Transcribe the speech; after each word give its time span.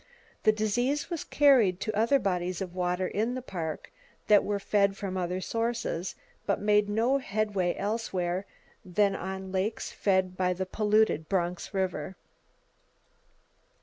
The 0.41 0.51
disease 0.51 1.11
was 1.11 1.23
carried 1.23 1.79
to 1.81 1.95
other 1.95 2.17
bodies 2.17 2.59
of 2.59 2.73
water 2.73 3.05
in 3.07 3.35
the 3.35 3.41
Park 3.43 3.91
that 4.29 4.43
were 4.43 4.57
fed 4.59 4.97
from 4.97 5.15
other 5.15 5.39
sources, 5.39 6.15
but 6.47 6.59
made 6.59 6.89
no 6.89 7.19
headway 7.19 7.75
elsewhere 7.77 8.47
than 8.83 9.15
on 9.15 9.51
lakes 9.51 9.91
fed 9.91 10.35
by 10.35 10.53
the 10.53 10.65
polluted 10.65 11.29
Bronx 11.29 11.71
River. 11.71 12.15